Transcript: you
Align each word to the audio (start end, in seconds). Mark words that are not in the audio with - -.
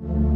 you 0.00 0.27